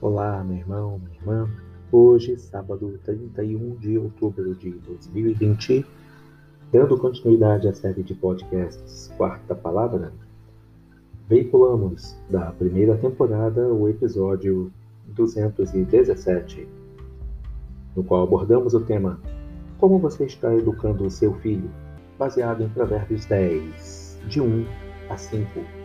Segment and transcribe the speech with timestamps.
[0.00, 1.50] Olá, meu irmão, minha irmã.
[1.90, 5.84] Hoje, sábado 31 de outubro de 2020,
[6.70, 10.12] dando continuidade à série de podcasts Quarta Palavra,
[11.28, 14.70] veiculamos da primeira temporada o episódio
[15.08, 16.68] 217,
[17.96, 19.18] no qual abordamos o tema
[19.78, 21.68] Como você está educando o seu filho,
[22.16, 24.64] baseado em Provérbios 10, de 1
[25.10, 25.77] a 5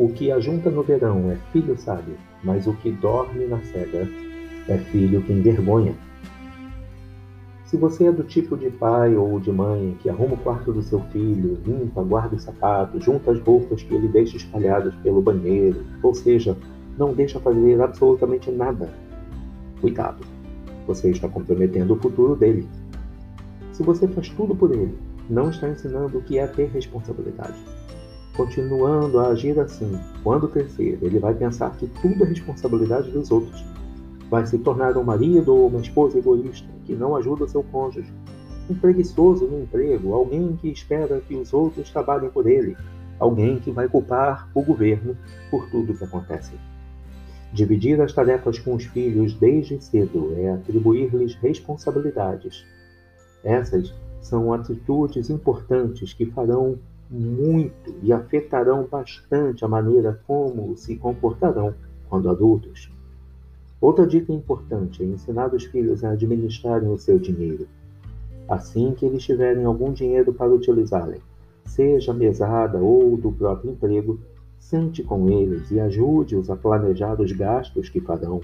[0.00, 4.08] o que ajunta no verão é filho sábio, mas o que dorme na cega
[4.66, 5.94] é filho que envergonha.
[7.66, 10.80] Se você é do tipo de pai ou de mãe que arruma o quarto do
[10.80, 15.84] seu filho, limpa, guarda os sapatos, junta as roupas que ele deixa espalhadas pelo banheiro,
[16.02, 16.56] ou seja,
[16.96, 18.90] não deixa fazer absolutamente nada,
[19.82, 20.24] cuidado,
[20.86, 22.66] você está comprometendo o futuro dele.
[23.70, 24.96] Se você faz tudo por ele,
[25.28, 27.79] não está ensinando o que é ter responsabilidade
[28.36, 33.64] continuando a agir assim, quando crescer, ele vai pensar que tudo é responsabilidade dos outros.
[34.30, 38.12] Vai se tornar um marido ou uma esposa egoísta que não ajuda seu cônjuge,
[38.68, 42.76] um preguiçoso no emprego, alguém que espera que os outros trabalhem por ele,
[43.18, 45.16] alguém que vai culpar o governo
[45.50, 46.52] por tudo que acontece.
[47.52, 52.64] Dividir as tarefas com os filhos desde cedo é atribuir-lhes responsabilidades.
[53.42, 56.78] Essas são atitudes importantes que farão
[57.10, 61.74] muito e afetarão bastante a maneira como se comportarão
[62.08, 62.92] quando adultos.
[63.80, 67.66] Outra dica importante é ensinar os filhos a administrarem o seu dinheiro.
[68.48, 71.20] Assim que eles tiverem algum dinheiro para utilizarem,
[71.64, 74.20] seja mesada ou do próprio emprego,
[74.58, 78.40] sente com eles e ajude-os a planejar os gastos que farão.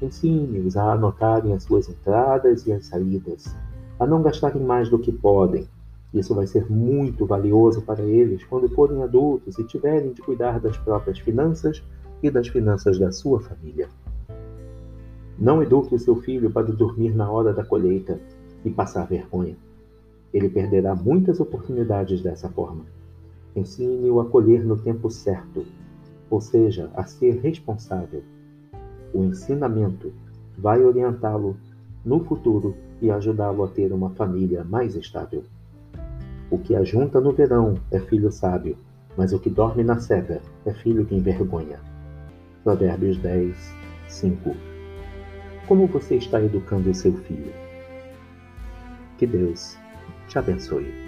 [0.00, 3.54] Ensine-os a anotarem as suas entradas e as saídas,
[3.98, 5.66] a não gastarem mais do que podem,
[6.12, 10.76] isso vai ser muito valioso para eles quando forem adultos e tiverem de cuidar das
[10.78, 11.82] próprias finanças
[12.22, 13.88] e das finanças da sua família.
[15.38, 18.18] Não eduque o seu filho para dormir na hora da colheita
[18.64, 19.56] e passar vergonha.
[20.32, 22.84] Ele perderá muitas oportunidades dessa forma.
[23.54, 25.64] Ensine-o a colher no tempo certo,
[26.30, 28.22] ou seja, a ser responsável.
[29.12, 30.12] O ensinamento
[30.56, 31.56] vai orientá-lo
[32.04, 35.44] no futuro e ajudá-lo a ter uma família mais estável.
[36.50, 38.76] O que ajunta no verão é filho sábio,
[39.16, 41.78] mas o que dorme na cega é filho que envergonha.
[42.64, 43.56] Provérbios 10,
[44.08, 44.56] 5
[45.66, 47.52] Como você está educando o seu filho?
[49.18, 49.76] Que Deus
[50.28, 51.07] te abençoe.